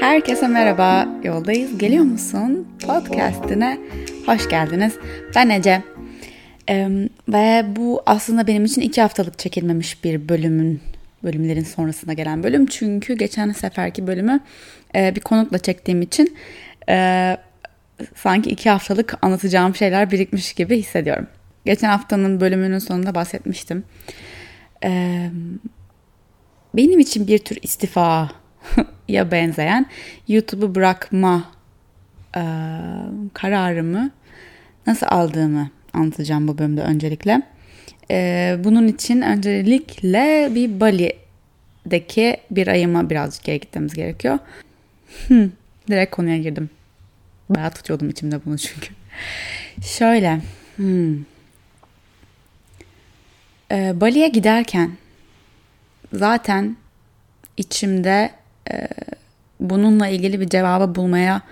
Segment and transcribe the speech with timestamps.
[0.00, 1.78] Herkese merhaba, yoldayız.
[1.78, 2.68] Geliyor musun?
[2.86, 3.78] Podcast'ine
[4.26, 4.96] hoş geldiniz.
[5.34, 5.82] Ben Ece.
[6.68, 6.88] Ee,
[7.28, 10.80] ve bu aslında benim için iki haftalık çekilmemiş bir bölümün
[11.24, 12.66] bölümlerin sonrasında gelen bölüm.
[12.66, 14.40] Çünkü geçen seferki bölümü
[14.94, 16.36] e, bir konukla çektiğim için
[16.88, 17.36] e,
[18.14, 21.26] sanki iki haftalık anlatacağım şeyler birikmiş gibi hissediyorum.
[21.64, 23.84] Geçen haftanın bölümünün sonunda bahsetmiştim.
[24.84, 25.20] E,
[26.74, 28.30] benim için bir tür istifa
[29.08, 29.86] ya benzeyen
[30.28, 31.44] YouTube'u bırakma
[32.36, 32.42] e,
[33.34, 34.10] kararımı
[34.86, 37.42] nasıl aldığımı anlatacağım bu bölümde öncelikle.
[38.10, 44.38] E, bunun için öncelikle bir Bali'deki bir ayıma birazcık geri gitmemiz gerekiyor.
[45.26, 45.50] Hmm,
[45.90, 46.70] direkt konuya girdim.
[47.48, 48.88] Bayağı tutuyordum içimde bunu çünkü.
[49.82, 50.40] Şöyle.
[50.76, 51.16] Hmm.
[53.70, 54.90] E, Bali'ye giderken
[56.12, 56.76] zaten
[57.56, 58.37] içimde
[58.70, 58.88] e,
[59.60, 61.42] bununla ilgili bir cevabı bulmaya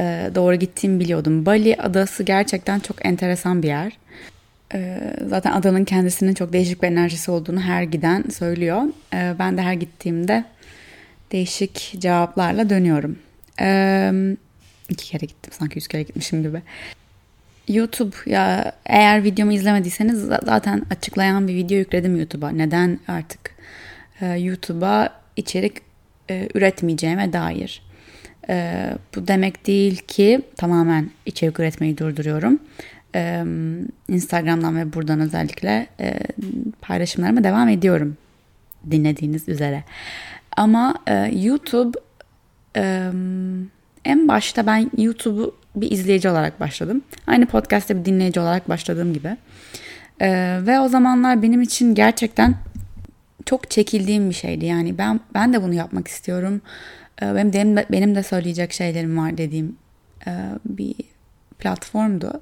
[0.00, 1.46] e, doğru gittiğimi biliyordum.
[1.46, 3.92] Bali adası gerçekten çok enteresan bir yer.
[4.74, 8.82] E, zaten adanın kendisinin çok değişik bir enerjisi olduğunu her giden söylüyor.
[9.14, 10.44] E, ben de her gittiğimde
[11.32, 13.18] değişik cevaplarla dönüyorum.
[13.60, 14.12] E,
[14.88, 16.62] iki kere gittim sanki yüz kere gitmişim gibi.
[17.68, 22.50] YouTube ya eğer videomu izlemediyseniz zaten açıklayan bir video yükledim YouTube'a.
[22.50, 23.54] Neden artık
[24.20, 25.72] e, YouTube'a içerik
[26.30, 27.82] e, üretmeyeceğime dair.
[28.48, 32.58] E, bu demek değil ki tamamen içerik üretmeyi durduruyorum.
[33.14, 33.44] E,
[34.08, 36.18] Instagram'dan ve buradan özellikle e,
[36.80, 38.16] paylaşımlarıma devam ediyorum
[38.90, 39.84] dinlediğiniz üzere.
[40.56, 41.98] Ama e, YouTube
[42.76, 43.10] e,
[44.04, 47.02] en başta ben YouTube'u bir izleyici olarak başladım.
[47.26, 49.36] Aynı podcast'te bir dinleyici olarak başladığım gibi.
[50.20, 52.54] E, ve o zamanlar benim için gerçekten
[53.46, 54.64] çok çekildiğim bir şeydi.
[54.66, 56.60] Yani ben ben de bunu yapmak istiyorum.
[57.22, 59.76] Ee, benim de, benim de söyleyecek şeylerim var dediğim
[60.26, 60.30] e,
[60.64, 60.94] bir
[61.58, 62.40] platformdu.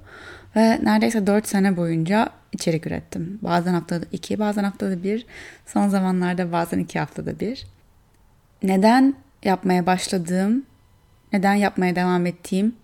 [0.56, 3.38] Ve neredeyse 4 sene boyunca içerik ürettim.
[3.42, 5.26] Bazen haftada 2, bazen haftada 1,
[5.66, 7.66] son zamanlarda bazen 2 haftada 1.
[8.62, 9.14] Neden
[9.44, 10.66] yapmaya başladığım,
[11.32, 12.74] neden yapmaya devam ettiğim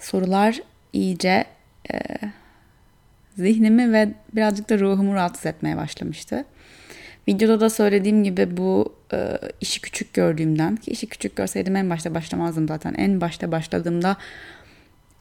[0.00, 0.60] sorular
[0.92, 1.44] iyice
[1.92, 1.98] e,
[3.36, 6.44] zihnimi ve birazcık da ruhumu rahatsız etmeye başlamıştı.
[7.28, 12.14] Videoda da söylediğim gibi bu e, işi küçük gördüğümden ki işi küçük görseydim en başta
[12.14, 12.94] başlamazdım zaten.
[12.94, 14.16] En başta başladığımda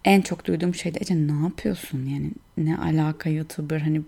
[0.05, 4.01] en çok duyduğum şey de Ece ne yapıyorsun yani ne alaka YouTuber hani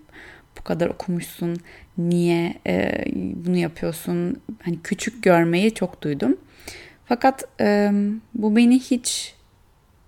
[0.58, 1.56] bu kadar okumuşsun
[1.98, 6.36] niye e, bunu yapıyorsun hani küçük görmeyi çok duydum.
[7.06, 7.92] Fakat e,
[8.34, 9.34] bu beni hiç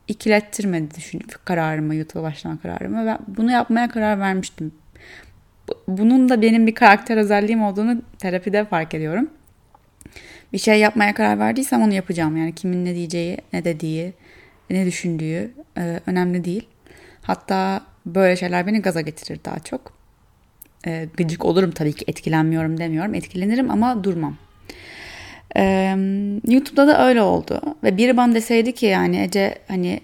[0.09, 3.07] ikilettirmedi düşün kararımı YouTube'a başlama kararımı.
[3.07, 4.73] Ben bunu yapmaya karar vermiştim
[5.89, 9.31] bunun da benim bir karakter özelliğim olduğunu terapide fark ediyorum.
[10.53, 12.37] Bir şey yapmaya karar verdiysem onu yapacağım.
[12.37, 14.13] Yani kimin ne diyeceği, ne dediği,
[14.71, 16.69] ne düşündüğü e, önemli değil.
[17.23, 19.93] Hatta böyle şeyler beni gaza getirir daha çok.
[20.87, 23.15] E, gıcık olurum tabii ki etkilenmiyorum demiyorum.
[23.15, 24.37] Etkilenirim ama durmam.
[25.57, 25.97] E,
[26.49, 27.61] YouTube'da da öyle oldu.
[27.85, 30.01] Ve biri bana deseydi ki yani Ece hani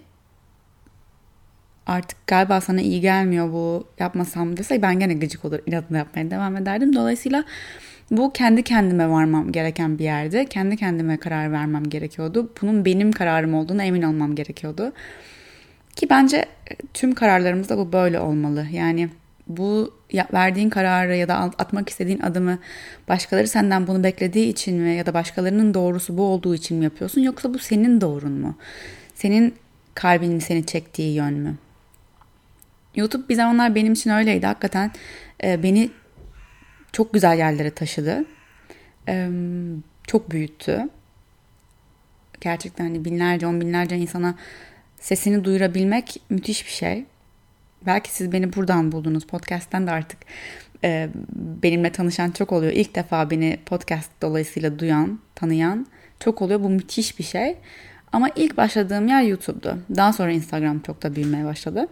[1.88, 6.56] artık galiba sana iyi gelmiyor bu yapmasam dese ben gene gıcık olur inatla yapmaya devam
[6.56, 6.94] ederdim.
[6.94, 7.44] Dolayısıyla
[8.10, 10.44] bu kendi kendime varmam gereken bir yerde.
[10.44, 12.53] Kendi kendime karar vermem gerekiyordu.
[12.62, 14.93] Bunun benim kararım olduğuna emin olmam gerekiyordu.
[15.97, 18.66] Ki bence e, tüm kararlarımızda bu böyle olmalı.
[18.72, 19.09] Yani
[19.48, 19.94] bu
[20.32, 22.59] verdiğin kararı ya da atmak istediğin adımı
[23.09, 27.21] başkaları senden bunu beklediği için mi ya da başkalarının doğrusu bu olduğu için mi yapıyorsun
[27.21, 28.54] yoksa bu senin doğrun mu?
[29.15, 29.54] Senin
[29.94, 31.54] kalbinin seni çektiği yön mü?
[32.94, 34.47] YouTube bir zamanlar benim için öyleydi.
[34.47, 34.91] Hakikaten
[35.44, 35.91] e, beni
[36.93, 38.25] çok güzel yerlere taşıdı.
[39.09, 39.28] E,
[40.06, 40.88] çok büyüttü.
[42.41, 44.34] Gerçekten hani binlerce, on binlerce insana
[45.00, 47.04] sesini duyurabilmek müthiş bir şey.
[47.87, 49.27] Belki siz beni buradan buldunuz.
[49.27, 50.19] Podcast'ten de artık
[50.84, 52.72] e, benimle tanışan çok oluyor.
[52.72, 55.87] İlk defa beni podcast dolayısıyla duyan, tanıyan
[56.21, 56.60] çok oluyor.
[56.60, 57.57] Bu müthiş bir şey.
[58.12, 59.78] Ama ilk başladığım yer YouTube'du.
[59.97, 61.89] Daha sonra Instagram çok da büyümeye başladı.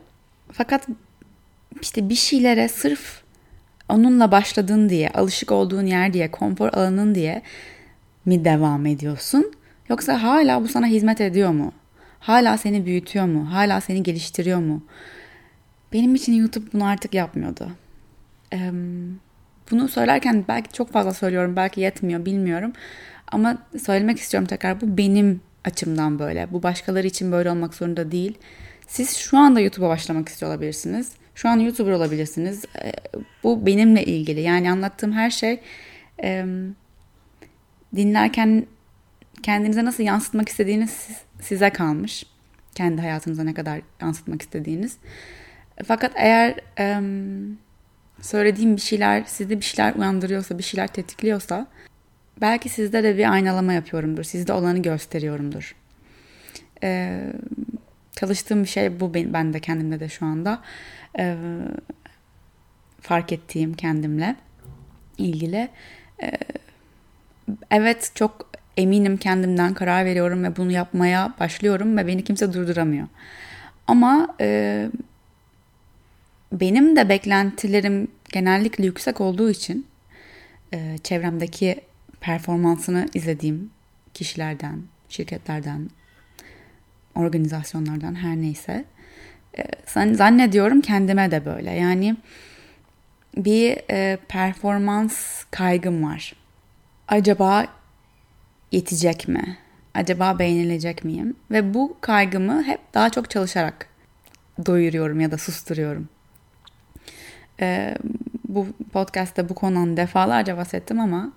[0.52, 0.88] Fakat
[1.82, 3.22] işte bir şeylere sırf
[3.88, 7.43] onunla başladın diye, alışık olduğun yer diye, konfor alanın diye
[8.25, 9.52] mi devam ediyorsun?
[9.88, 11.72] Yoksa hala bu sana hizmet ediyor mu?
[12.20, 13.52] Hala seni büyütüyor mu?
[13.52, 14.82] Hala seni geliştiriyor mu?
[15.93, 17.69] Benim için YouTube bunu artık yapmıyordu.
[19.70, 22.72] Bunu söylerken belki çok fazla söylüyorum, belki yetmiyor bilmiyorum.
[23.32, 26.52] Ama söylemek istiyorum tekrar bu benim açımdan böyle.
[26.52, 28.38] Bu başkaları için böyle olmak zorunda değil.
[28.87, 31.12] Siz şu anda YouTube'a başlamak istiyor olabilirsiniz.
[31.35, 32.65] Şu an YouTuber olabilirsiniz.
[32.65, 32.93] E,
[33.44, 34.41] bu benimle ilgili.
[34.41, 35.61] Yani anlattığım her şey
[37.97, 38.67] dinlerken
[39.43, 41.09] kendinize nasıl yansıtmak istediğiniz
[41.41, 42.27] size kalmış.
[42.75, 44.97] Kendi hayatınıza ne kadar yansıtmak istediğiniz.
[45.87, 46.55] Fakat eğer
[48.21, 51.67] söylediğim bir şeyler sizde bir şeyler uyandırıyorsa, bir şeyler tetikliyorsa
[52.41, 54.25] belki sizde de bir aynalama yapıyorumdur.
[54.25, 55.75] Sizde olanı gösteriyorumdur.
[56.82, 57.21] E,
[58.17, 60.63] çalıştığım bir şey bu ben, ben de kendimde de şu anda.
[61.19, 61.37] E,
[63.01, 64.37] fark ettiğim kendimle
[65.19, 65.69] ilgili.
[66.23, 66.33] E,
[67.71, 73.07] evet çok eminim kendimden karar veriyorum ve bunu yapmaya başlıyorum ve beni kimse durduramıyor.
[73.87, 74.89] Ama e,
[76.53, 79.87] benim de beklentilerim genellikle yüksek olduğu için
[80.73, 81.81] e, çevremdeki
[82.21, 83.71] performansını izlediğim
[84.15, 85.91] kişilerden, şirketlerden,
[87.17, 88.85] organizasyonlardan her neyse
[89.59, 91.71] e, zannediyorum kendime de böyle.
[91.71, 92.17] Yani
[93.37, 96.37] bir e, performans kaygım var.
[97.09, 97.67] Acaba
[98.73, 99.59] yetecek mi?
[99.95, 101.37] Acaba beğenilecek miyim?
[101.51, 103.89] Ve bu kaygımı hep daha çok çalışarak
[104.67, 106.09] doyuruyorum ya da susturuyorum.
[107.61, 107.95] E,
[108.49, 111.33] bu podcast'te bu konudan defalarca bahsettim ama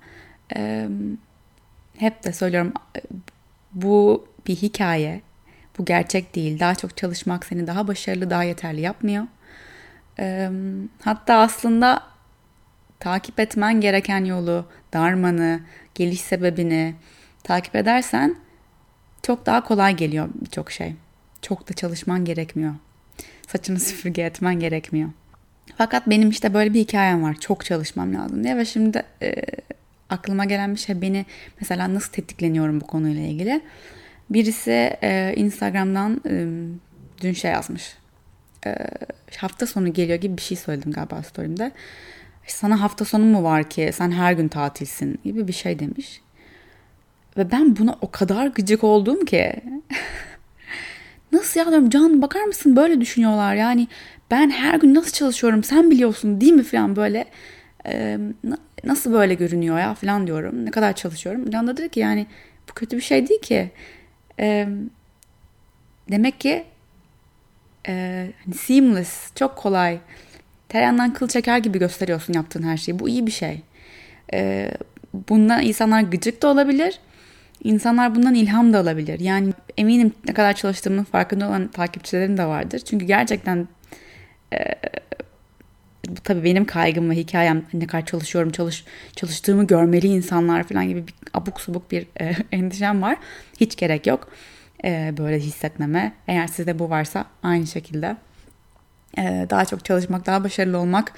[0.55, 0.87] e,
[1.97, 2.73] hep de söylüyorum
[3.73, 5.21] bu bir hikaye.
[5.79, 6.59] Bu gerçek değil.
[6.59, 9.23] Daha çok çalışmak seni daha başarılı, daha yeterli yapmıyor.
[11.01, 12.03] Hatta aslında
[12.99, 15.59] takip etmen gereken yolu, darmanı,
[15.95, 16.95] geliş sebebini
[17.43, 18.35] takip edersen
[19.23, 20.95] çok daha kolay geliyor birçok şey.
[21.41, 22.73] Çok da çalışman gerekmiyor.
[23.47, 25.09] Saçını süpürge etmen gerekmiyor.
[25.77, 27.33] Fakat benim işte böyle bir hikayem var.
[27.39, 29.35] Çok çalışmam lazım diye ve şimdi e,
[30.09, 31.25] aklıma gelen bir şey beni
[31.59, 33.61] mesela nasıl tetikleniyorum bu konuyla ilgili.
[34.29, 36.45] Birisi e, Instagram'dan e,
[37.21, 37.97] dün şey yazmış.
[38.65, 38.75] E,
[39.37, 41.71] hafta sonu geliyor gibi bir şey söyledim galiba story'imde.
[42.47, 46.21] Sana hafta sonu mu var ki sen her gün tatilsin gibi bir şey demiş.
[47.37, 49.53] Ve ben buna o kadar gıcık oldum ki.
[51.31, 53.87] nasıl ya diyorum Can bakar mısın böyle düşünüyorlar yani
[54.31, 57.25] ben her gün nasıl çalışıyorum sen biliyorsun değil mi falan böyle
[57.85, 58.17] e,
[58.83, 61.49] nasıl böyle görünüyor ya falan diyorum ne kadar çalışıyorum.
[61.49, 62.27] Can da dedi ki yani
[62.69, 63.71] bu kötü bir şey değil ki.
[64.39, 64.67] E,
[66.11, 66.65] demek ki
[67.87, 69.99] e, hani seamless çok kolay
[70.69, 73.61] tereyağından kıl çeker gibi gösteriyorsun yaptığın her şeyi bu iyi bir şey.
[74.33, 74.71] E,
[75.13, 76.99] bundan insanlar gıcık da olabilir
[77.63, 79.19] İnsanlar bundan ilham da alabilir.
[79.19, 82.79] Yani eminim ne kadar çalıştığımın farkında olan takipçilerim de vardır.
[82.79, 83.67] Çünkü gerçekten
[84.53, 84.57] e,
[86.09, 88.85] bu tabii benim kaygım ve hikayem ne kadar çalışıyorum, çalış
[89.15, 93.17] çalıştığımı görmeli insanlar falan gibi bir abuk subuk bir e, endişem var.
[93.59, 94.29] Hiç gerek yok
[94.85, 96.13] e, böyle hissetmeme.
[96.27, 98.17] Eğer sizde bu varsa aynı şekilde
[99.17, 101.13] e, daha çok çalışmak, daha başarılı olmak,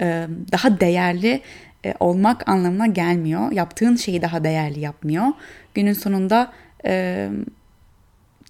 [0.00, 1.42] e, daha değerli
[1.86, 3.52] e, olmak anlamına gelmiyor.
[3.52, 5.26] Yaptığın şeyi daha değerli yapmıyor.
[5.74, 6.52] Günün sonunda
[6.84, 7.28] e,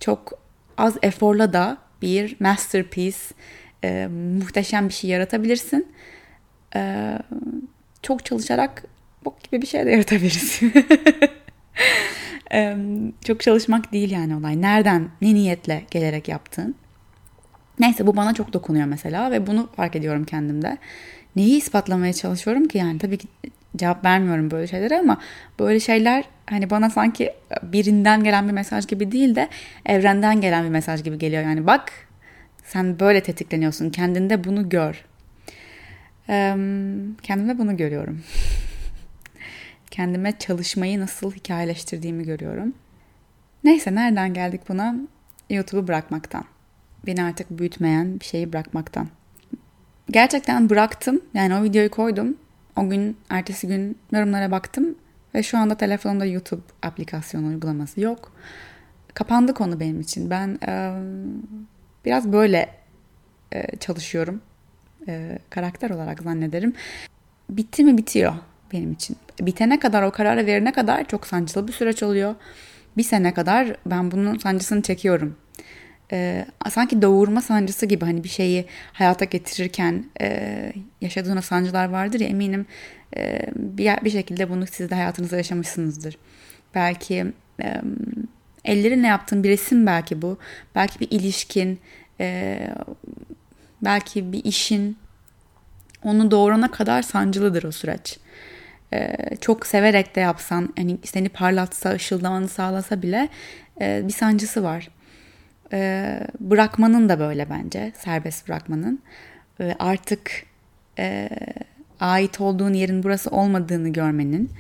[0.01, 0.33] çok
[0.79, 3.19] az eforla da bir masterpiece,
[3.87, 4.07] e,
[4.39, 5.87] muhteşem bir şey yaratabilirsin.
[6.77, 7.13] E,
[8.03, 8.85] çok çalışarak
[9.25, 10.73] bok gibi bir şey de yaratabilirsin.
[12.53, 12.77] e,
[13.25, 14.63] çok çalışmak değil yani olay.
[14.63, 16.75] Nereden, ne niyetle gelerek yaptığın.
[17.79, 20.79] Neyse bu bana çok dokunuyor mesela ve bunu fark ediyorum kendimde
[21.37, 23.29] neyi ispatlamaya çalışıyorum ki yani tabii ki
[23.77, 25.21] cevap vermiyorum böyle şeylere ama
[25.59, 27.33] böyle şeyler hani bana sanki
[27.63, 29.49] birinden gelen bir mesaj gibi değil de
[29.87, 31.43] evrenden gelen bir mesaj gibi geliyor.
[31.43, 32.06] Yani bak
[32.67, 35.05] sen böyle tetikleniyorsun kendinde bunu gör.
[37.23, 38.23] Kendimde bunu görüyorum.
[39.91, 42.75] Kendime çalışmayı nasıl hikayeleştirdiğimi görüyorum.
[43.65, 44.95] Neyse nereden geldik buna?
[45.51, 46.45] YouTube'u bırakmaktan.
[47.07, 49.09] Beni artık büyütmeyen bir şeyi bırakmaktan
[50.11, 51.21] gerçekten bıraktım.
[51.35, 52.37] Yani o videoyu koydum.
[52.77, 54.95] O gün, ertesi gün yorumlara baktım.
[55.35, 58.33] Ve şu anda telefonumda YouTube aplikasyonu uygulaması yok.
[59.15, 60.31] Kapandı konu benim için.
[60.31, 60.93] Ben e,
[62.07, 62.69] biraz böyle
[63.53, 64.41] e, çalışıyorum.
[65.09, 66.75] E, karakter olarak zannederim.
[67.51, 68.35] Bitti mi bitiyor
[68.73, 69.17] benim için.
[69.41, 72.35] Bitene kadar o kararı verene kadar çok sancılı bir süreç oluyor.
[72.97, 75.37] Bir sene kadar ben bunun sancısını çekiyorum
[76.13, 82.29] e, sanki doğurma sancısı gibi hani bir şeyi hayata getirirken e, yaşadığınız sancılar vardır ya
[82.29, 82.67] eminim
[83.17, 86.19] e, bir, bir şekilde bunu siz de hayatınızda yaşamışsınızdır.
[86.75, 87.27] Belki
[87.63, 87.83] e,
[88.67, 90.39] ellerinle yaptığın bir resim belki bu.
[90.75, 91.81] Belki bir ilişkin,
[92.21, 92.61] e,
[93.83, 94.99] belki bir işin
[96.03, 98.19] onu doğurana kadar sancılıdır o süreç.
[98.93, 103.29] E, çok severek de yapsan, hani seni parlatsa, ışıldamanı sağlasa bile
[103.81, 104.89] e, bir sancısı var
[105.73, 109.03] e, bırakmanın da böyle bence serbest bırakmanın
[109.61, 110.31] e, artık
[110.99, 111.29] e,
[112.01, 114.51] ait olduğun yerin burası olmadığını görmenin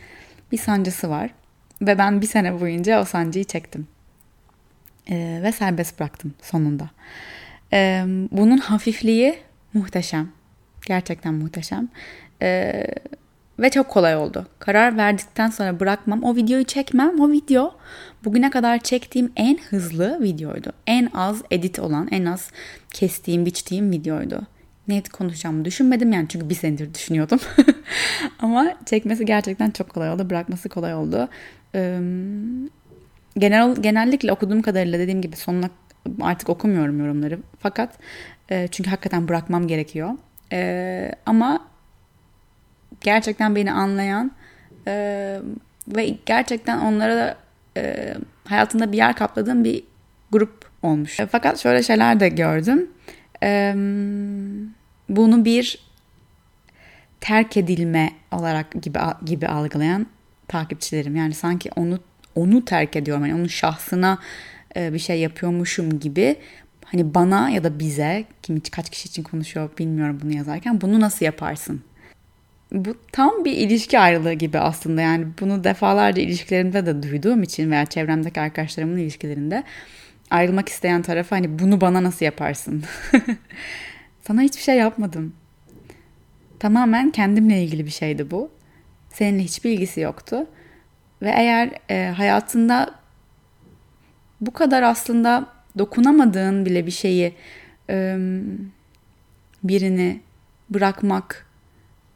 [0.52, 1.30] bir sancısı var.
[1.82, 3.88] Ve ben bir sene boyunca o sancıyı çektim.
[5.10, 6.90] Ee, ve serbest bıraktım sonunda.
[7.72, 9.38] Ee, bunun hafifliği
[9.74, 10.28] muhteşem.
[10.86, 11.88] Gerçekten muhteşem.
[12.42, 12.86] Ee,
[13.58, 14.46] ve çok kolay oldu.
[14.58, 16.22] Karar verdikten sonra bırakmam.
[16.22, 17.20] O videoyu çekmem.
[17.20, 17.74] O video
[18.24, 20.72] bugüne kadar çektiğim en hızlı videoydu.
[20.86, 22.50] En az edit olan, en az
[22.92, 24.42] kestiğim, biçtiğim videoydu.
[24.88, 27.38] Net konuşacağımı düşünmedim yani çünkü bir senedir düşünüyordum.
[28.38, 30.30] Ama çekmesi gerçekten çok kolay oldu.
[30.30, 31.28] Bırakması kolay oldu.
[33.38, 35.70] Genel genellikle okuduğum kadarıyla dediğim gibi sonuna
[36.20, 37.38] artık okumuyorum yorumları.
[37.58, 37.98] Fakat
[38.50, 40.10] e, çünkü hakikaten bırakmam gerekiyor.
[40.52, 41.66] E, ama
[43.00, 44.32] gerçekten beni anlayan
[44.86, 44.92] e,
[45.88, 47.36] ve gerçekten onlara da
[47.76, 48.14] e,
[48.44, 49.84] hayatında bir yer kapladığım bir
[50.32, 51.20] grup olmuş.
[51.20, 52.90] E, fakat şöyle şeyler de gördüm.
[53.42, 53.74] E,
[55.08, 55.86] bunu bir
[57.20, 60.06] terk edilme olarak gibi gibi algılayan
[60.48, 61.16] takipçilerim.
[61.16, 61.98] Yani sanki onu
[62.36, 63.26] onu terk ediyorum.
[63.26, 64.18] Yani onun şahsına
[64.76, 66.36] e, bir şey yapıyormuşum gibi
[66.84, 71.24] hani bana ya da bize kim kaç kişi için konuşuyor bilmiyorum bunu yazarken bunu nasıl
[71.24, 71.82] yaparsın?
[72.72, 77.86] Bu tam bir ilişki ayrılığı gibi aslında yani bunu defalarca ilişkilerimde de duyduğum için veya
[77.86, 79.64] çevremdeki arkadaşlarımın ilişkilerinde
[80.30, 82.84] ayrılmak isteyen tarafı hani bunu bana nasıl yaparsın?
[84.22, 85.32] Sana hiçbir şey yapmadım.
[86.58, 88.50] Tamamen kendimle ilgili bir şeydi bu.
[89.12, 90.46] Seninle hiçbir ilgisi yoktu.
[91.22, 92.94] Ve eğer e, hayatında
[94.40, 95.46] bu kadar aslında
[95.78, 97.34] dokunamadığın bile bir şeyi
[97.90, 98.18] e,
[99.64, 100.20] birini
[100.70, 101.46] bırakmak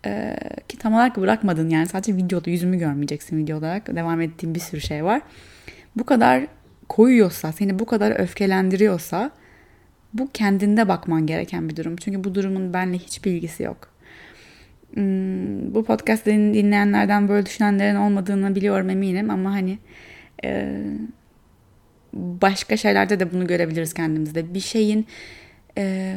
[0.07, 0.37] e,
[0.69, 4.81] ki tam olarak bırakmadın yani sadece videoda yüzümü görmeyeceksin video olarak devam ettiğim bir sürü
[4.81, 5.23] şey var.
[5.97, 6.47] Bu kadar
[6.89, 9.31] koyuyorsa, seni bu kadar öfkelendiriyorsa
[10.15, 11.97] bu kendinde bakman gereken bir durum.
[11.97, 13.91] Çünkü bu durumun benle hiçbir ilgisi yok.
[14.95, 19.79] Hmm, bu podcast dinleyenlerden böyle düşünenlerin olmadığını biliyorum eminim ama hani
[20.45, 20.83] e,
[22.13, 24.55] başka şeylerde de bunu görebiliriz kendimizde.
[24.55, 25.07] Bir şeyin
[25.79, 26.17] e,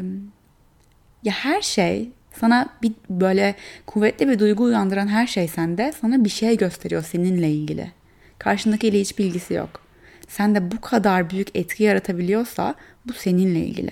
[1.23, 6.29] ya her şey sana bir böyle kuvvetli bir duygu uyandıran her şey sende sana bir
[6.29, 7.91] şey gösteriyor seninle ilgili.
[8.39, 9.83] Karşındakiyle hiç bilgisi yok.
[10.27, 12.75] Sen de bu kadar büyük etki yaratabiliyorsa
[13.07, 13.91] bu seninle ilgili.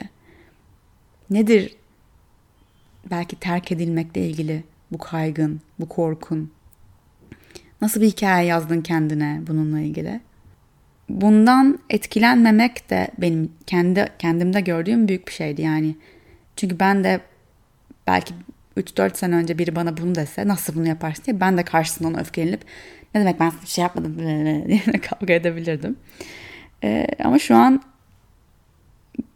[1.30, 1.76] Nedir
[3.12, 6.52] belki terk edilmekle ilgili bu kaygın, bu korkun?
[7.82, 10.20] Nasıl bir hikaye yazdın kendine bununla ilgili?
[11.10, 15.96] Bundan etkilenmemek de benim kendi kendimde gördüğüm büyük bir şeydi yani.
[16.56, 17.22] Çünkü ben de
[18.08, 18.34] belki
[18.78, 22.62] 3-4 sene önce biri bana bunu dese nasıl bunu yaparsın diye ben de karşısından öfkelenip
[23.16, 24.18] ne demek ben bir şey yapmadım
[24.68, 25.96] diye kavga edebilirdim.
[26.84, 27.82] Ee, ama şu an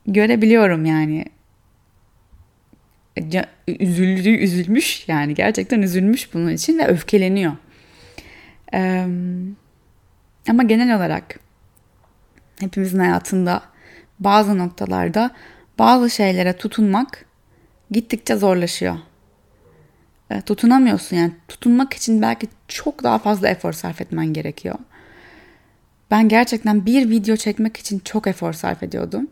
[0.07, 1.25] görebiliyorum yani
[3.67, 7.53] üzüldü, üzülmüş yani gerçekten üzülmüş bunun için ve öfkeleniyor.
[8.73, 9.07] Ee,
[10.49, 11.39] ama genel olarak
[12.59, 13.61] hepimizin hayatında
[14.19, 15.31] bazı noktalarda
[15.79, 17.25] bazı şeylere tutunmak
[17.91, 18.97] gittikçe zorlaşıyor.
[20.29, 24.75] E, tutunamıyorsun yani tutunmak için belki çok daha fazla efor sarf etmen gerekiyor.
[26.11, 29.27] Ben gerçekten bir video çekmek için çok efor sarf ediyordum.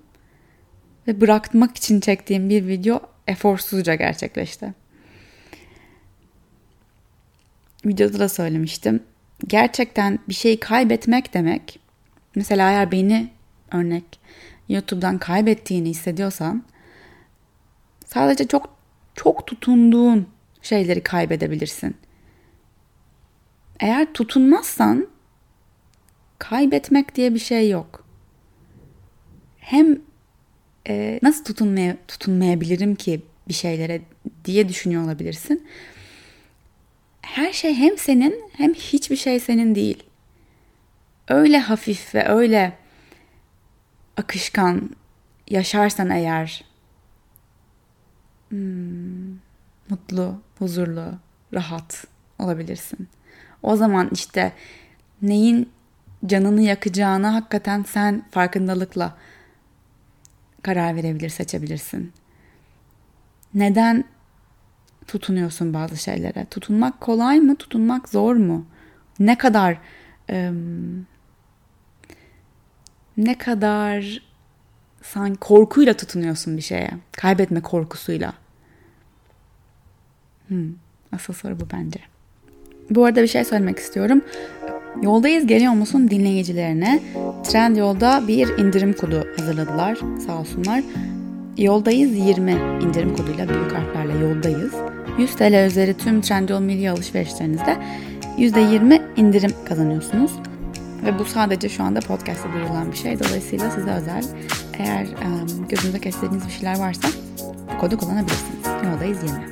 [1.07, 4.73] Ve bırakmak için çektiğim bir video eforsuzca gerçekleşti.
[7.85, 9.03] Videoda da söylemiştim.
[9.47, 11.79] Gerçekten bir şeyi kaybetmek demek.
[12.35, 13.29] Mesela eğer beni
[13.71, 14.19] örnek
[14.69, 16.63] YouTube'dan kaybettiğini hissediyorsan
[18.05, 18.77] sadece çok
[19.15, 20.27] çok tutunduğun
[20.61, 21.97] şeyleri kaybedebilirsin.
[23.79, 25.07] Eğer tutunmazsan
[26.39, 28.05] kaybetmek diye bir şey yok.
[29.59, 29.99] Hem
[30.87, 34.01] e, nasıl tutunmaya tutunmayabilirim ki bir şeylere
[34.45, 35.67] diye düşünüyor olabilirsin.
[37.21, 40.03] Her şey hem senin hem hiçbir şey senin değil.
[41.27, 42.77] Öyle hafif ve öyle
[44.17, 44.89] akışkan
[45.49, 46.63] yaşarsan eğer
[48.49, 49.33] hmm,
[49.89, 51.13] mutlu, huzurlu,
[51.53, 52.05] rahat
[52.39, 53.07] olabilirsin.
[53.63, 54.53] O zaman işte
[55.21, 55.69] neyin
[56.25, 59.17] canını yakacağını hakikaten sen farkındalıkla
[60.63, 62.13] karar verebilir, seçebilirsin.
[63.53, 64.03] Neden
[65.07, 66.45] tutunuyorsun bazı şeylere?
[66.45, 67.55] Tutunmak kolay mı?
[67.55, 68.65] Tutunmak zor mu?
[69.19, 69.77] Ne kadar
[70.31, 71.07] ım,
[73.17, 74.21] ne kadar
[75.01, 76.91] sen korkuyla tutunuyorsun bir şeye.
[77.11, 78.33] Kaybetme korkusuyla.
[80.47, 80.73] Hmm,
[81.11, 81.99] asıl soru bu bence.
[82.89, 84.21] Bu arada bir şey söylemek istiyorum.
[85.01, 86.99] Yoldayız geliyor musun dinleyicilerine
[87.43, 90.83] Trendyol'da bir indirim kodu hazırladılar sağ olsunlar.
[91.57, 92.51] Yoldayız 20
[92.83, 94.73] indirim koduyla büyük harflerle yoldayız.
[95.17, 97.77] 100 TL üzeri tüm Trendyol milli alışverişlerinizde
[98.37, 100.31] %20 indirim kazanıyorsunuz.
[101.05, 103.19] Ve bu sadece şu anda podcast'ta duyurulan bir şey.
[103.19, 104.23] Dolayısıyla size özel.
[104.77, 107.07] Eğer um, gözünüze kestirdiğiniz bir şeyler varsa
[107.73, 108.67] bu kodu kullanabilirsiniz.
[108.85, 109.45] Yoldayız 20.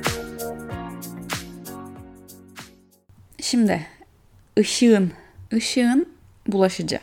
[3.40, 3.86] Şimdi
[4.58, 5.12] ışığın,
[5.52, 6.08] ışığın
[6.46, 6.98] bulaşıcı.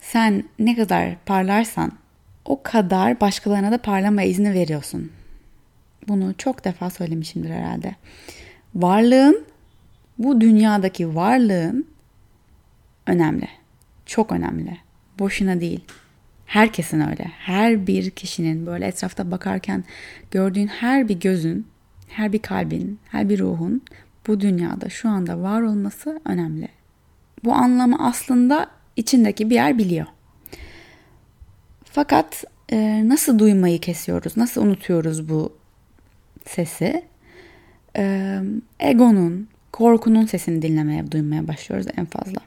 [0.00, 1.92] Sen ne kadar parlarsan
[2.44, 5.12] o kadar başkalarına da parlama izni veriyorsun.
[6.08, 7.94] Bunu çok defa söylemişimdir herhalde.
[8.74, 9.44] Varlığın,
[10.18, 11.86] bu dünyadaki varlığın
[13.06, 13.48] önemli.
[14.06, 14.78] Çok önemli.
[15.18, 15.84] Boşuna değil.
[16.46, 17.24] Herkesin öyle.
[17.24, 19.84] Her bir kişinin böyle etrafta bakarken
[20.30, 21.66] gördüğün her bir gözün,
[22.08, 23.82] her bir kalbin, her bir ruhun
[24.26, 26.68] bu dünyada şu anda var olması önemli.
[27.44, 28.66] Bu anlamı aslında
[28.96, 30.06] içindeki bir yer biliyor.
[31.84, 34.36] Fakat e, nasıl duymayı kesiyoruz?
[34.36, 35.56] Nasıl unutuyoruz bu
[36.46, 37.04] sesi?
[37.96, 38.38] E,
[38.80, 42.40] egonun, korkunun sesini dinlemeye, duymaya başlıyoruz en fazla.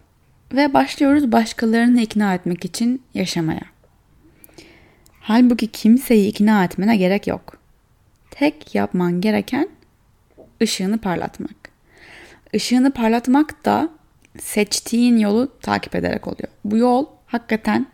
[0.54, 3.62] Ve başlıyoruz başkalarını ikna etmek için yaşamaya.
[5.22, 7.58] Halbuki kimseyi ikna etmene gerek yok.
[8.32, 9.70] Tek yapman gereken
[10.62, 11.56] ışığını parlatmak.
[12.54, 13.90] Işığını parlatmak da
[14.42, 16.50] seçtiğin yolu takip ederek oluyor.
[16.66, 17.88] Bu yol hakikaten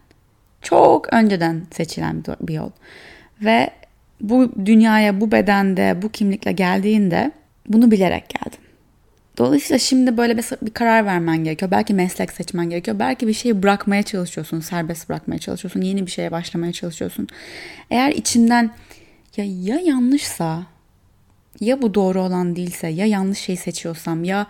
[0.62, 2.70] çok önceden seçilen bir yol.
[3.42, 3.70] Ve
[4.22, 7.32] bu dünyaya bu bedende, bu kimlikle geldiğinde
[7.68, 8.60] bunu bilerek geldin.
[9.38, 11.72] Dolayısıyla şimdi böyle bir, bir karar vermen gerekiyor.
[11.72, 13.00] Belki meslek seçmen gerekiyor.
[13.00, 14.60] Belki bir şeyi bırakmaya çalışıyorsun.
[14.60, 15.82] Serbest bırakmaya çalışıyorsun.
[15.82, 17.28] Yeni bir şeye başlamaya çalışıyorsun.
[17.90, 18.72] Eğer içinden
[19.38, 20.64] ya ya yanlışsa
[21.60, 24.48] ya bu doğru olan değilse ya yanlış şey seçiyorsam ya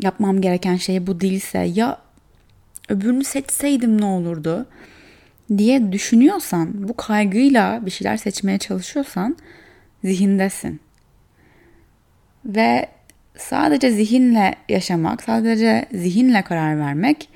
[0.00, 1.98] yapmam gereken şey bu değilse ya
[2.88, 4.66] öbürünü seçseydim ne olurdu
[5.58, 9.36] diye düşünüyorsan bu kaygıyla bir şeyler seçmeye çalışıyorsan
[10.04, 10.80] zihindesin.
[12.44, 12.86] Ve
[13.36, 17.28] sadece zihinle yaşamak, sadece zihinle karar vermek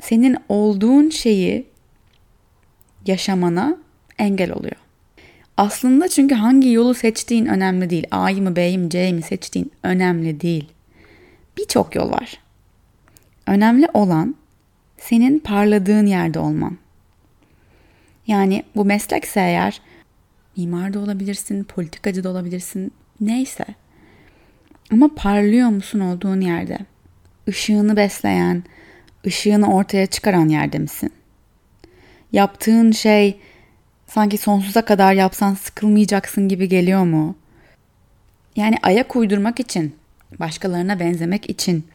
[0.00, 1.66] senin olduğun şeyi
[3.06, 3.76] yaşamana
[4.18, 4.81] engel oluyor.
[5.62, 8.06] Aslında çünkü hangi yolu seçtiğin önemli değil.
[8.10, 10.68] A'yı mı B'yi mi C'yi mi seçtiğin önemli değil.
[11.58, 12.40] Birçok yol var.
[13.46, 14.34] Önemli olan
[14.98, 16.78] senin parladığın yerde olman.
[18.26, 19.80] Yani bu meslekse eğer
[20.56, 23.64] mimar da olabilirsin, politikacı da olabilirsin, neyse.
[24.92, 26.78] Ama parlıyor musun olduğun yerde?
[27.46, 28.62] Işığını besleyen,
[29.26, 31.12] ışığını ortaya çıkaran yerde misin?
[32.32, 33.40] Yaptığın şey
[34.14, 37.36] sanki sonsuza kadar yapsan sıkılmayacaksın gibi geliyor mu?
[38.56, 39.96] Yani ayak uydurmak için,
[40.40, 41.86] başkalarına benzemek için,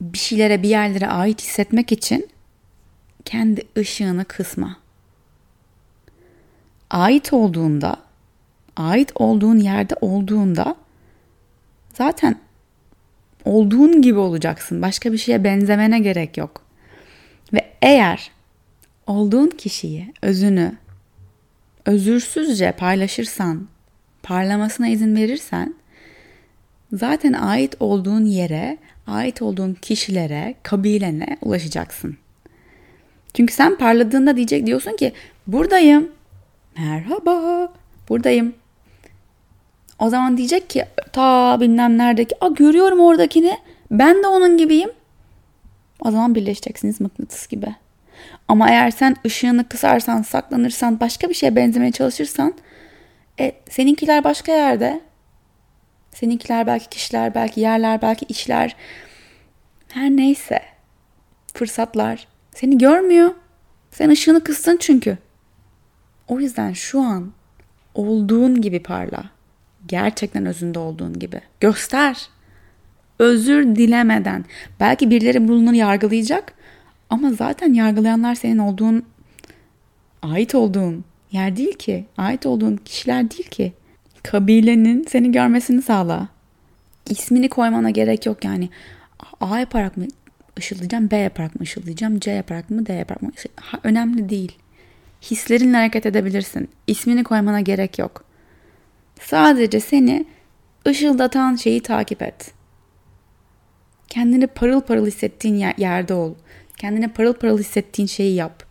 [0.00, 2.28] bir şeylere bir yerlere ait hissetmek için
[3.24, 4.76] kendi ışığını kısma.
[6.90, 7.96] Ait olduğunda,
[8.76, 10.76] ait olduğun yerde olduğunda
[11.94, 12.38] zaten
[13.44, 14.82] olduğun gibi olacaksın.
[14.82, 16.62] Başka bir şeye benzemene gerek yok.
[17.52, 18.37] Ve eğer
[19.08, 20.72] olduğun kişiyi, özünü
[21.86, 23.68] özürsüzce paylaşırsan,
[24.22, 25.74] parlamasına izin verirsen
[26.92, 32.16] zaten ait olduğun yere, ait olduğun kişilere, kabilene ulaşacaksın.
[33.34, 35.12] Çünkü sen parladığında diyecek diyorsun ki
[35.46, 36.08] buradayım.
[36.78, 37.68] Merhaba.
[38.08, 38.54] Buradayım.
[39.98, 42.44] O zaman diyecek ki ta bilmem neredeki.
[42.44, 43.58] Aa görüyorum oradakini.
[43.90, 44.90] Ben de onun gibiyim.
[46.00, 47.74] O zaman birleşeceksiniz mıknatıs gibi.
[48.48, 52.54] Ama eğer sen ışığını kısarsan, saklanırsan, başka bir şeye benzemeye çalışırsan
[53.40, 55.00] e, seninkiler başka yerde.
[56.14, 58.76] Seninkiler belki kişiler, belki yerler, belki işler.
[59.88, 60.62] Her neyse.
[61.54, 62.28] Fırsatlar.
[62.54, 63.34] Seni görmüyor.
[63.90, 65.18] Sen ışığını kıstın çünkü.
[66.28, 67.32] O yüzden şu an
[67.94, 69.24] olduğun gibi parla.
[69.86, 71.40] Gerçekten özünde olduğun gibi.
[71.60, 72.28] Göster.
[73.18, 74.44] Özür dilemeden.
[74.80, 76.57] Belki birileri bunu yargılayacak
[77.10, 79.02] ama zaten yargılayanlar senin olduğun,
[80.22, 82.04] ait olduğun yer değil ki.
[82.16, 83.72] Ait olduğun kişiler değil ki.
[84.22, 86.28] Kabilenin seni görmesini sağla.
[87.10, 88.68] İsmini koymana gerek yok yani.
[89.40, 90.06] A yaparak mı
[90.58, 93.30] ışıldayacağım, B yaparak mı ışıldayacağım, C yaparak mı, D yaparak mı?
[93.56, 94.58] Ha, önemli değil.
[95.30, 96.68] Hislerinle hareket edebilirsin.
[96.86, 98.24] İsmini koymana gerek yok.
[99.20, 100.26] Sadece seni
[100.88, 102.52] ışıldatan şeyi takip et.
[104.08, 106.34] Kendini parıl parıl hissettiğin yerde ol.
[106.78, 108.64] Kendine parıl parıl hissettiğin şeyi yap.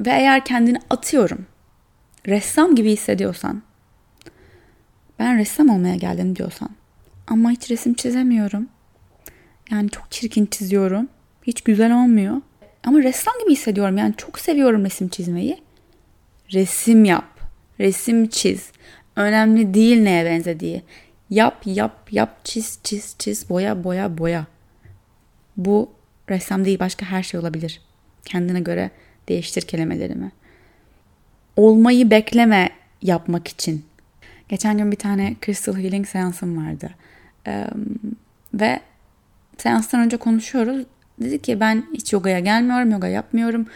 [0.00, 1.46] Ve eğer kendini atıyorum,
[2.28, 3.62] ressam gibi hissediyorsan,
[5.18, 6.70] ben ressam olmaya geldim diyorsan
[7.26, 8.68] ama hiç resim çizemiyorum.
[9.70, 11.08] Yani çok çirkin çiziyorum.
[11.42, 12.40] Hiç güzel olmuyor.
[12.84, 13.98] Ama ressam gibi hissediyorum.
[13.98, 15.62] Yani çok seviyorum resim çizmeyi.
[16.52, 17.40] Resim yap.
[17.80, 18.70] Resim çiz.
[19.16, 20.82] Önemli değil neye benzediği.
[21.30, 24.46] Yap, yap, yap, çiz, çiz, çiz, boya, boya, boya.
[25.56, 25.90] Bu
[26.30, 27.80] ressam değil başka her şey olabilir.
[28.24, 28.90] Kendine göre
[29.28, 30.32] değiştir kelimelerimi.
[31.56, 32.70] Olmayı bekleme
[33.02, 33.84] yapmak için.
[34.48, 36.90] Geçen gün bir tane Crystal Healing seansım vardı.
[37.46, 37.66] Ee,
[38.54, 38.80] ve
[39.58, 40.86] seanstan önce konuşuyoruz.
[41.20, 43.66] Dedi ki ben hiç yogaya gelmiyorum, yoga yapmıyorum.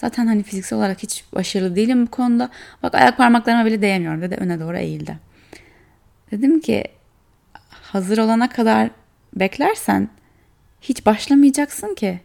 [0.00, 2.50] Zaten hani fiziksel olarak hiç başarılı değilim bu konuda.
[2.82, 4.34] Bak ayak parmaklarıma bile değemiyorum dedi.
[4.34, 5.18] Öne doğru eğildi.
[6.30, 6.84] Dedim ki
[7.70, 8.90] hazır olana kadar
[9.34, 10.08] beklersen
[10.80, 12.20] hiç başlamayacaksın ki.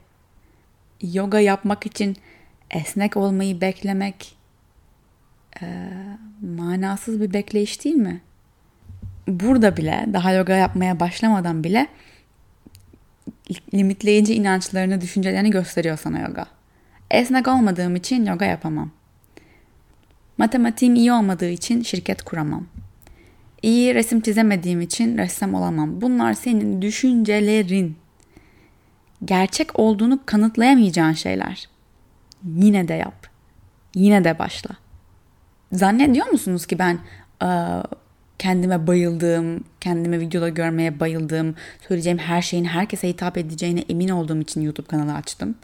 [1.02, 2.18] Yoga yapmak için
[2.72, 4.36] esnek olmayı beklemek
[5.62, 5.66] e,
[6.42, 8.22] manasız bir bekleyiş değil mi?
[9.28, 11.88] Burada bile daha yoga yapmaya başlamadan bile
[13.74, 16.46] limitleyici inançlarını, düşüncelerini gösteriyor sana yoga.
[17.12, 18.92] Esnek olmadığım için yoga yapamam.
[20.38, 22.68] Matematiğim iyi olmadığı için şirket kuramam.
[23.62, 26.02] İyi resim çizemediğim için ressam olamam.
[26.02, 27.96] Bunlar senin düşüncelerin.
[29.26, 31.70] Gerçek olduğunu kanıtlayamayacağın şeyler.
[32.56, 33.28] Yine de yap.
[33.96, 34.70] Yine de başla.
[35.72, 37.00] Zannediyor musunuz ki ben
[38.40, 41.56] kendime bayıldığım, kendime videoda görmeye bayıldığım,
[41.88, 45.56] söyleyeceğim her şeyin herkese hitap edeceğine emin olduğum için YouTube kanalı açtım.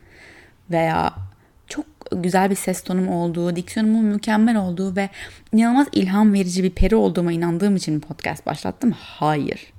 [0.71, 1.13] Veya
[1.67, 5.09] çok güzel bir ses tonum olduğu, diksiyonumun mükemmel olduğu ve
[5.53, 8.91] inanılmaz ilham verici bir peri olduğuma inandığım için podcast başlattım.
[8.91, 9.73] Hayır.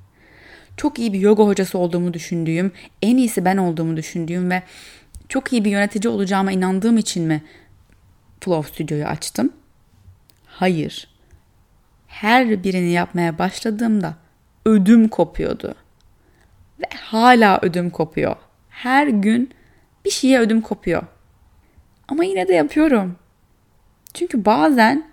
[0.80, 4.62] Çok iyi bir yoga hocası olduğumu düşündüğüm, en iyisi ben olduğumu düşündüğüm ve
[5.28, 7.42] çok iyi bir yönetici olacağıma inandığım için mi
[8.40, 9.52] Flow Studio'yu açtım?
[10.46, 11.08] Hayır.
[12.06, 14.14] Her birini yapmaya başladığımda
[14.64, 15.74] ödüm kopuyordu.
[16.80, 18.36] Ve hala ödüm kopuyor.
[18.68, 19.50] Her gün
[20.04, 21.02] bir şeye ödüm kopuyor.
[22.08, 23.16] Ama yine de yapıyorum.
[24.14, 25.10] Çünkü bazen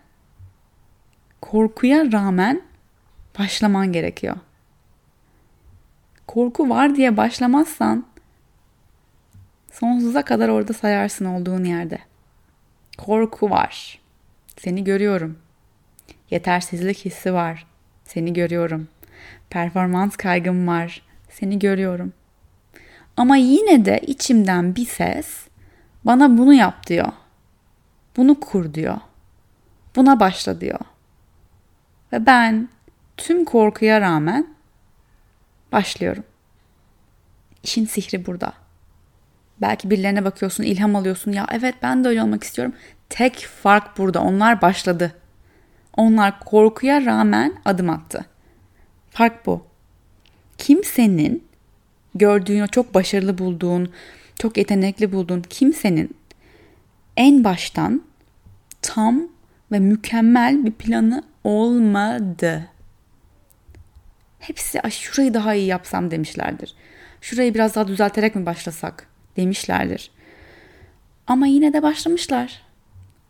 [1.41, 2.62] korkuya rağmen
[3.39, 4.38] başlaman gerekiyor.
[6.28, 8.06] Korku var diye başlamazsan
[9.72, 12.00] sonsuza kadar orada sayarsın olduğun yerde.
[12.98, 14.00] Korku var.
[14.58, 15.38] Seni görüyorum.
[16.30, 17.68] Yetersizlik hissi var.
[18.04, 18.88] Seni görüyorum.
[19.50, 21.02] Performans kaygım var.
[21.30, 22.13] Seni görüyorum.
[23.18, 25.48] Ama yine de içimden bir ses
[26.06, 27.12] bana bunu yap diyor.
[28.18, 28.98] Bunu kur diyor.
[29.96, 30.80] Buna başla diyor.
[32.13, 32.70] Ve ben
[33.18, 34.57] tüm korkuya rağmen
[35.71, 36.23] başlıyorum.
[37.63, 38.53] İşin sihri burada.
[39.62, 41.32] Belki birilerine bakıyorsun, ilham alıyorsun.
[41.32, 42.73] Ya evet ben de öyle olmak istiyorum.
[43.10, 44.21] Tek fark burada.
[44.21, 45.13] Onlar başladı.
[45.97, 48.25] Onlar korkuya rağmen adım attı.
[49.10, 49.65] Fark bu.
[50.58, 51.43] Kimsenin
[52.15, 53.91] gördüğün, çok başarılı bulduğun,
[54.39, 56.15] çok yetenekli bulduğun kimsenin
[57.17, 58.01] en baştan
[58.82, 59.21] tam
[59.71, 62.69] ve mükemmel bir planı olmadı.
[64.39, 66.76] Hepsi şurayı daha iyi yapsam demişlerdir.
[67.21, 70.12] Şurayı biraz daha düzelterek mi başlasak demişlerdir.
[71.28, 72.62] Ama yine de başlamışlar.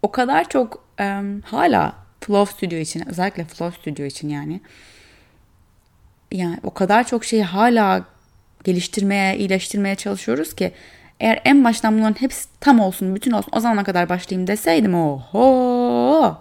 [0.01, 4.61] O kadar çok um, hala Flow Studio için özellikle Flow Studio için yani
[6.31, 8.05] yani o kadar çok şeyi hala
[8.63, 10.71] geliştirmeye, iyileştirmeye çalışıyoruz ki
[11.19, 16.37] eğer en baştan bunların hepsi tam olsun, bütün olsun o zamana kadar başlayayım deseydim oho.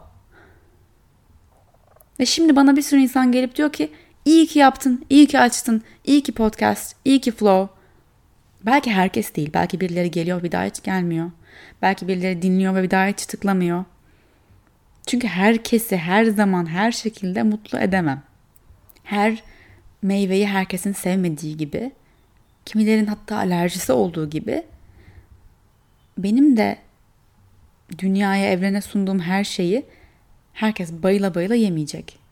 [2.21, 3.93] Ve şimdi bana bir sürü insan gelip diyor ki
[4.27, 7.75] iyi ki yaptın, iyi ki açtın, iyi ki podcast, iyi ki flow.
[8.67, 11.31] Belki herkes değil, belki birileri geliyor bir daha hiç gelmiyor.
[11.83, 13.85] Belki birileri dinliyor ve bir daha hiç tıklamıyor.
[15.07, 18.23] Çünkü herkesi her zaman her şekilde mutlu edemem.
[19.05, 19.43] Her
[20.03, 21.93] meyveyi herkesin sevmediği gibi
[22.65, 24.63] kimilerin hatta alerjisi olduğu gibi
[26.19, 26.79] benim de
[27.99, 29.87] dünyaya, evrene sunduğum her şeyi
[30.53, 32.26] herkes bayıla bayıla yemeyecek.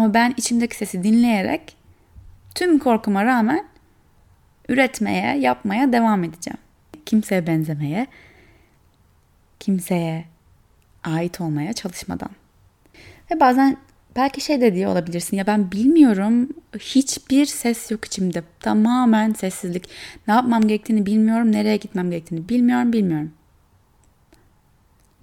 [0.00, 1.76] Ama ben içimdeki sesi dinleyerek
[2.54, 3.66] tüm korkuma rağmen
[4.68, 6.58] üretmeye, yapmaya devam edeceğim.
[7.06, 8.06] Kimseye benzemeye,
[9.60, 10.24] kimseye
[11.04, 12.30] ait olmaya çalışmadan.
[13.30, 13.76] Ve bazen
[14.16, 18.42] belki şey de diye olabilirsin ya ben bilmiyorum hiçbir ses yok içimde.
[18.60, 19.88] Tamamen sessizlik.
[20.28, 23.32] Ne yapmam gerektiğini bilmiyorum nereye gitmem gerektiğini bilmiyorum bilmiyorum.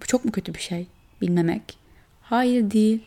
[0.01, 0.87] Bu çok mu kötü bir şey?
[1.21, 1.77] Bilmemek.
[2.21, 3.03] Hayır değil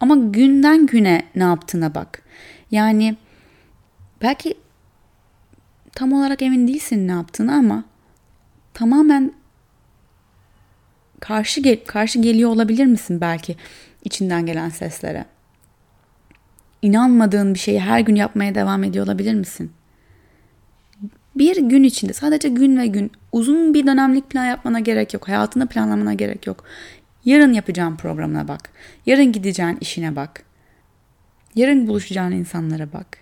[0.00, 2.22] ama günden güne ne yaptığına bak
[2.70, 3.16] yani
[4.22, 4.54] belki
[5.92, 7.84] tam olarak emin değilsin ne yaptığını ama
[8.74, 9.32] tamamen
[11.20, 13.56] karşı gel karşı geliyor olabilir misin belki
[14.04, 15.24] içinden gelen seslere?
[16.82, 19.72] İnanmadığın bir şeyi her gün yapmaya devam ediyor olabilir misin?
[21.36, 25.28] Bir gün içinde sadece gün ve gün uzun bir dönemlik plan yapmana gerek yok.
[25.28, 26.64] Hayatını planlamana gerek yok.
[27.28, 28.70] Yarın yapacağın programına bak.
[29.06, 30.42] Yarın gideceğin işine bak.
[31.54, 33.18] Yarın buluşacağın insanlara bak.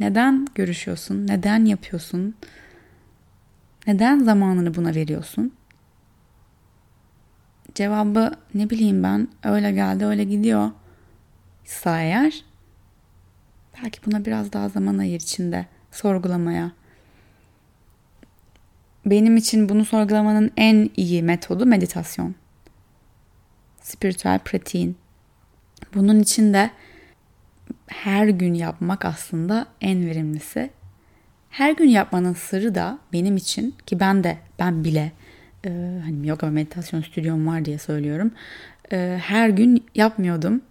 [0.00, 1.26] Neden görüşüyorsun?
[1.26, 2.34] Neden yapıyorsun?
[3.86, 5.52] Neden zamanını buna veriyorsun?
[7.74, 10.70] Cevabı ne bileyim ben öyle geldi öyle gidiyor.
[11.64, 12.44] Ise eğer
[13.82, 16.72] belki buna biraz daha zaman ayır içinde sorgulamaya.
[19.06, 22.41] Benim için bunu sorgulamanın en iyi metodu meditasyon.
[23.82, 24.96] Spiritüel pratiğin.
[25.94, 26.70] Bunun için de
[27.86, 30.70] her gün yapmak aslında en verimlisi.
[31.50, 35.12] Her gün yapmanın sırrı da benim için ki ben de ben bile
[35.64, 38.32] e, hani yoga ve meditasyon stüdyom var diye söylüyorum.
[38.92, 40.62] E, her gün yapmıyordum.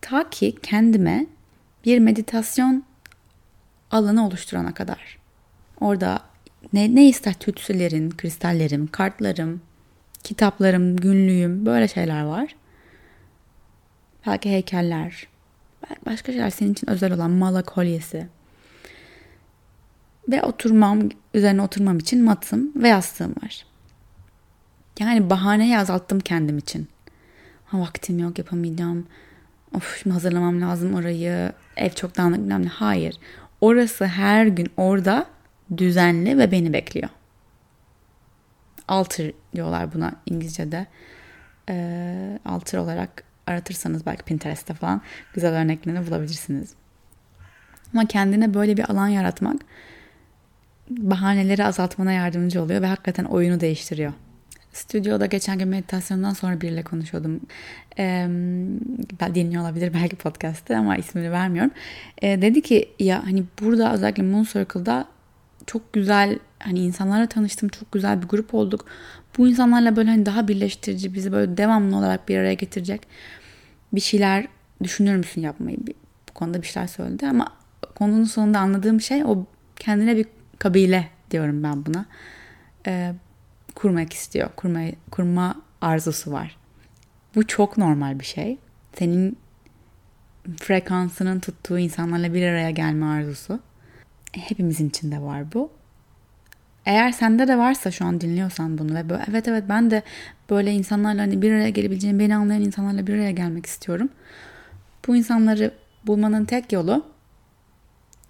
[0.00, 1.26] Ta ki kendime
[1.84, 2.84] bir meditasyon
[3.90, 5.18] alanı oluşturana kadar.
[5.80, 6.20] Orada
[6.72, 9.60] ne, ne ister tütsülerin, kristallerim, kartlarım,
[10.26, 12.56] kitaplarım, günlüğüm böyle şeyler var.
[14.26, 15.26] Belki heykeller,
[15.82, 18.26] belki başka şeyler senin için özel olan mala kolyesi.
[20.28, 23.66] Ve oturmam, üzerine oturmam için matım ve yastığım var.
[24.98, 26.88] Yani bahaneyi azalttım kendim için.
[27.64, 29.06] Ha vaktim yok yapamayacağım.
[29.74, 31.52] Of şimdi hazırlamam lazım orayı.
[31.76, 33.16] Ev çok dağınık bilmem Hayır.
[33.60, 35.26] Orası her gün orada
[35.76, 37.08] düzenli ve beni bekliyor.
[38.88, 40.86] Alter diyorlar buna İngilizce'de.
[41.68, 45.02] Ee, alter olarak aratırsanız belki Pinterest'te falan
[45.34, 46.74] güzel örneklerini bulabilirsiniz.
[47.94, 49.60] Ama kendine böyle bir alan yaratmak
[50.90, 54.12] bahaneleri azaltmana yardımcı oluyor ve hakikaten oyunu değiştiriyor.
[54.72, 57.40] Stüdyoda geçen gün meditasyondan sonra biriyle konuşuyordum.
[57.98, 58.26] Ee,
[59.34, 61.70] dinliyor olabilir belki podcast'te ama ismini vermiyorum.
[62.22, 65.06] Ee, dedi ki ya hani burada özellikle Moon Circle'da
[65.66, 67.68] çok güzel hani insanlarla tanıştım.
[67.68, 68.86] Çok güzel bir grup olduk.
[69.38, 73.06] Bu insanlarla böyle hani daha birleştirici bizi böyle devamlı olarak bir araya getirecek
[73.92, 74.48] bir şeyler
[74.82, 75.78] düşünür müsün yapmayı?
[76.28, 77.52] Bu konuda bir şeyler söyledi ama
[77.94, 80.26] konunun sonunda anladığım şey o kendine bir
[80.58, 82.06] kabile diyorum ben buna.
[82.86, 83.14] Ee,
[83.74, 84.50] kurmak istiyor.
[84.56, 86.56] Kurma, kurma arzusu var.
[87.34, 88.58] Bu çok normal bir şey.
[88.98, 89.36] Senin
[90.56, 93.60] frekansının tuttuğu insanlarla bir araya gelme arzusu.
[94.36, 95.70] Hepimizin içinde var bu.
[96.86, 100.02] Eğer sende de varsa şu an dinliyorsan bunu ve böyle evet evet ben de
[100.50, 104.08] böyle insanlarla hani bir araya gelebileceğim, beni anlayan insanlarla bir araya gelmek istiyorum.
[105.06, 105.74] Bu insanları
[106.06, 107.04] bulmanın tek yolu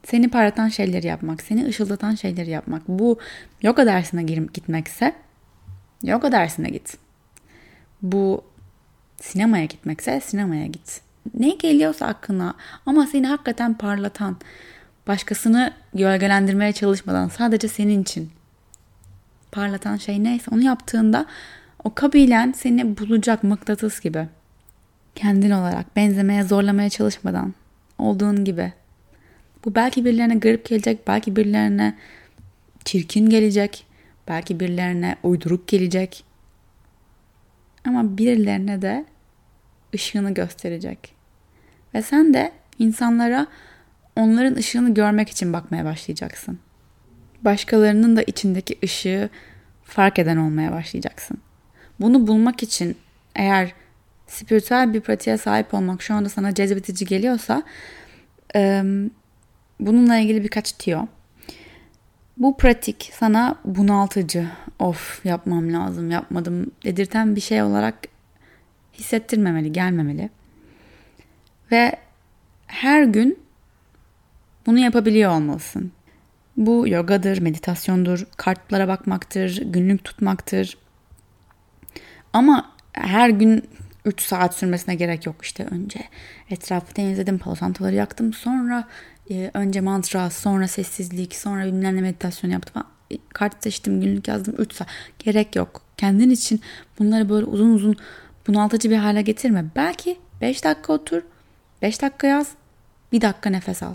[0.05, 2.89] seni parlatan şeyleri yapmak, seni ışıldatan şeyleri yapmak.
[2.89, 3.19] Bu
[3.63, 5.15] yoga dersine girip gitmekse
[6.03, 6.99] yoga dersine git.
[8.03, 8.45] Bu
[9.21, 11.01] sinemaya gitmekse sinemaya git.
[11.35, 12.55] Ne geliyorsa aklına
[12.87, 14.37] ama seni hakikaten parlatan,
[15.07, 18.31] başkasını gölgelendirmeye çalışmadan sadece senin için
[19.53, 21.27] parlatan şey neyse onu yaptığında
[21.85, 24.29] o kabilen seni bulacak mıknatıs gibi.
[25.15, 27.55] Kendin olarak benzemeye zorlamaya çalışmadan
[27.99, 28.73] olduğun gibi.
[29.65, 31.95] Bu belki birilerine garip gelecek, belki birilerine
[32.85, 33.87] çirkin gelecek,
[34.29, 36.25] belki birilerine uyduruk gelecek.
[37.85, 39.05] Ama birilerine de
[39.95, 41.15] ışığını gösterecek.
[41.95, 43.47] Ve sen de insanlara
[44.17, 46.59] onların ışığını görmek için bakmaya başlayacaksın
[47.47, 49.31] başkalarının da içindeki ışığı
[49.85, 51.39] fark eden olmaya başlayacaksın.
[52.01, 52.97] Bunu bulmak için
[53.35, 53.73] eğer
[54.27, 57.63] spiritüel bir pratiğe sahip olmak şu anda sana cezbedici geliyorsa
[59.81, 61.07] bununla ilgili birkaç tiyo.
[62.37, 64.49] Bu pratik sana bunaltıcı,
[64.79, 67.95] of yapmam lazım, yapmadım dedirten bir şey olarak
[68.95, 70.31] hissettirmemeli, gelmemeli.
[71.73, 71.93] Ve
[72.67, 73.39] her gün
[74.67, 75.93] bunu yapabiliyor olmalısın.
[76.57, 80.79] Bu yogadır, meditasyondur, kartlara bakmaktır, günlük tutmaktır.
[82.33, 83.63] Ama her gün
[84.05, 86.01] 3 saat sürmesine gerek yok işte önce.
[86.51, 88.33] Etrafı temizledim, palosantaları yaktım.
[88.33, 88.89] Sonra
[89.31, 92.83] e, önce mantra, sonra sessizlik, sonra bilmem meditasyon yaptım.
[93.11, 94.89] E, kart seçtim, günlük yazdım 3 saat.
[95.19, 95.83] Gerek yok.
[95.97, 96.61] Kendin için
[96.99, 97.97] bunları böyle uzun uzun
[98.47, 99.65] bunaltıcı bir hale getirme.
[99.77, 101.23] Belki 5 dakika otur,
[101.83, 102.49] 5 dakika yaz,
[103.13, 103.95] 1 dakika nefes al.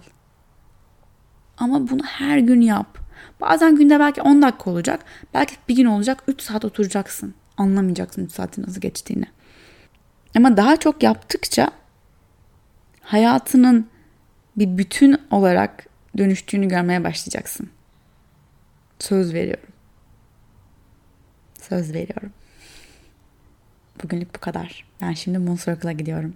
[1.62, 2.97] Ama bunu her gün yap.
[3.41, 5.06] Bazen günde belki 10 dakika olacak.
[5.34, 7.34] Belki bir gün olacak 3 saat oturacaksın.
[7.58, 9.26] Anlamayacaksın 3 saatin nasıl geçtiğini.
[10.38, 11.71] Ama daha çok yaptıkça
[13.02, 13.88] hayatının
[14.58, 15.86] bir bütün olarak
[16.17, 17.69] dönüştüğünü görmeye başlayacaksın.
[19.00, 19.69] Söz veriyorum.
[21.62, 22.32] Söz veriyorum.
[24.04, 24.86] Bugünlük bu kadar.
[25.02, 26.34] Ben şimdi Moon Circle'a gidiyorum.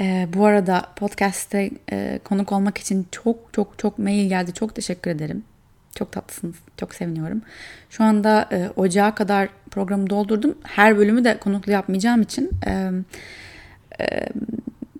[0.00, 4.52] E, bu arada podcast'te e, konuk olmak için çok çok çok mail geldi.
[4.54, 5.44] Çok teşekkür ederim.
[5.94, 6.56] Çok tatlısınız.
[6.76, 7.42] Çok seviniyorum.
[7.90, 10.58] Şu anda e, ocağa kadar programı doldurdum.
[10.64, 12.90] Her bölümü de konuklu yapmayacağım için e,
[14.00, 14.28] e,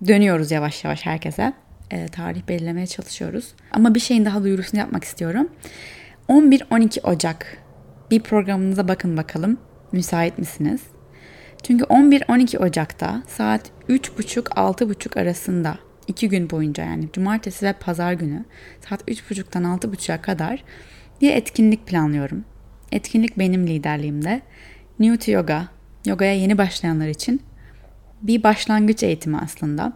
[0.06, 1.52] dönüyoruz yavaş yavaş herkese.
[1.90, 3.52] e, tarih belirlemeye çalışıyoruz.
[3.72, 5.48] Ama bir şeyin daha duyurusunu yapmak istiyorum.
[6.28, 7.56] 11-12 Ocak
[8.10, 9.58] bir programınıza bakın bakalım.
[9.92, 10.80] Müsait misiniz?
[11.62, 18.44] Çünkü 11-12 Ocak'ta saat 3.30-6.30 arasında iki gün boyunca yani cumartesi ve pazar günü
[18.88, 20.64] saat 3.30'dan 6.30'a kadar
[21.20, 22.44] bir etkinlik planlıyorum.
[22.92, 24.42] Etkinlik benim liderliğimde.
[24.98, 25.68] New to Yoga,
[26.06, 27.42] yogaya yeni başlayanlar için
[28.22, 29.92] bir başlangıç eğitimi aslında.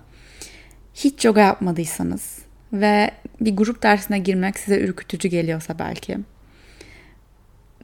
[0.95, 2.39] Hiç yoga yapmadıysanız
[2.73, 6.19] ve bir grup dersine girmek size ürkütücü geliyorsa belki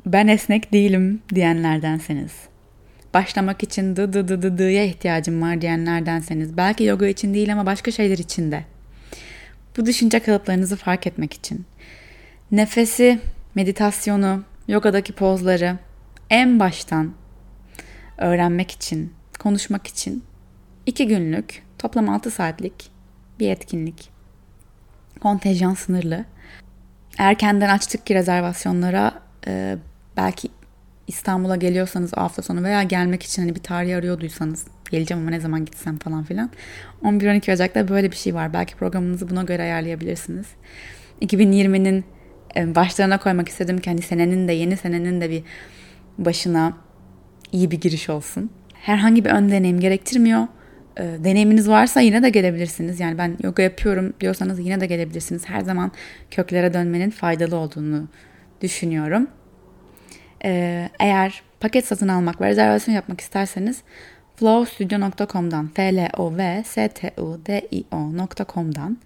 [0.06, 2.47] ben esnek değilim diyenlerdenseniz
[3.18, 7.66] başlamak için dı dı dı dı dı'ya ihtiyacım var diyenlerdenseniz belki yoga için değil ama
[7.66, 8.64] başka şeyler için de
[9.76, 11.66] bu düşünce kalıplarınızı fark etmek için
[12.52, 13.20] nefesi,
[13.54, 15.78] meditasyonu, yogadaki pozları
[16.30, 17.12] en baştan
[18.18, 20.24] öğrenmek için, konuşmak için
[20.86, 22.90] iki günlük toplam 6 saatlik
[23.40, 24.10] bir etkinlik.
[25.20, 26.24] Kontenjan sınırlı.
[27.18, 29.76] Erkenden açtık ki rezervasyonlara e,
[30.16, 30.48] belki
[31.08, 35.64] İstanbul'a geliyorsanız hafta sonu veya gelmek için hani bir tarih arıyorduysanız geleceğim ama ne zaman
[35.64, 36.50] gitsem falan filan.
[37.02, 38.52] 11-12 Ocak'ta böyle bir şey var.
[38.52, 40.46] Belki programınızı buna göre ayarlayabilirsiniz.
[41.22, 42.04] 2020'nin
[42.56, 45.42] e, başlarına koymak istedim ki hani senenin de yeni senenin de bir
[46.18, 46.72] başına
[47.52, 48.50] iyi bir giriş olsun.
[48.74, 50.46] Herhangi bir ön deneyim gerektirmiyor.
[50.96, 53.00] E, deneyiminiz varsa yine de gelebilirsiniz.
[53.00, 55.48] Yani ben yoga yapıyorum diyorsanız yine de gelebilirsiniz.
[55.48, 55.92] Her zaman
[56.30, 58.08] köklere dönmenin faydalı olduğunu
[58.60, 59.26] düşünüyorum.
[60.44, 63.82] Ee, eğer paket satın almak ve rezervasyon yapmak isterseniz
[64.36, 68.98] flowstudio.com'dan f l o v s t u d i o.com'dan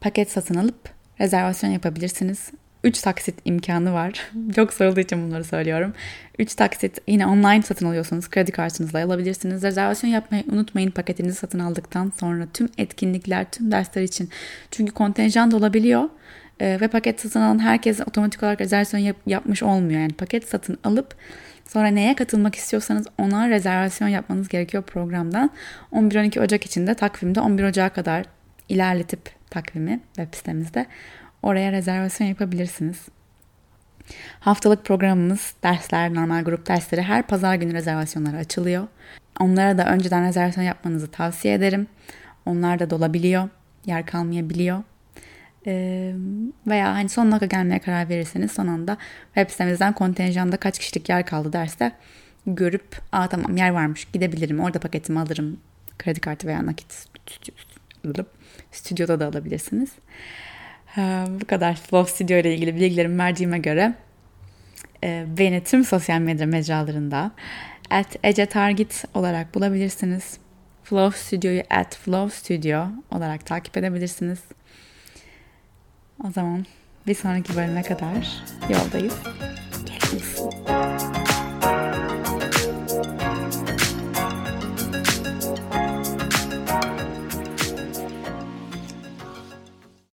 [0.00, 0.88] paket satın alıp
[1.20, 2.50] rezervasyon yapabilirsiniz.
[2.84, 4.30] 3 taksit imkanı var.
[4.56, 5.92] Çok sorulduğu için bunları söylüyorum.
[6.38, 9.62] 3 taksit yine online satın alıyorsanız kredi kartınızla alabilirsiniz.
[9.62, 14.30] Rezervasyon yapmayı unutmayın paketinizi satın aldıktan sonra tüm etkinlikler, tüm dersler için.
[14.70, 16.08] Çünkü kontenjan da olabiliyor.
[16.60, 20.00] E, ve paket satın alan herkes otomatik olarak rezervasyon yap, yapmış olmuyor.
[20.00, 21.14] Yani paket satın alıp
[21.68, 25.50] sonra neye katılmak istiyorsanız ona rezervasyon yapmanız gerekiyor programdan.
[25.92, 28.24] 11-12 Ocak için de takvimde 11 Ocak'a kadar
[28.68, 30.86] ilerletip takvimi web sitemizde
[31.42, 33.08] oraya rezervasyon yapabilirsiniz.
[34.40, 38.86] Haftalık programımız, dersler, normal grup dersleri her pazar günü rezervasyonları açılıyor.
[39.40, 41.86] Onlara da önceden rezervasyon yapmanızı tavsiye ederim.
[42.46, 43.48] Onlar da dolabiliyor,
[43.86, 44.82] yer kalmayabiliyor
[46.66, 48.96] veya hani son dakika gelmeye karar verirseniz son anda
[49.34, 51.92] web sitemizden kontenjanda kaç kişilik yer kaldı derse
[52.46, 55.60] görüp aa tamam yer varmış gidebilirim orada paketimi alırım
[55.98, 57.08] kredi kartı veya nakit
[58.72, 59.90] stüdyoda da alabilirsiniz.
[61.28, 63.94] Bu kadar Flow Studio ile ilgili bilgilerimi verdiğime göre
[65.38, 67.30] beni tüm sosyal medya mecralarında
[67.90, 70.38] at Ece Target olarak bulabilirsiniz.
[70.84, 74.38] Flow Studio'yu at Flow Studio olarak takip edebilirsiniz.
[76.24, 76.66] O zaman
[77.06, 79.14] bir sonraki bölüme kadar yoldayız.
[79.86, 80.40] Görüşürüz.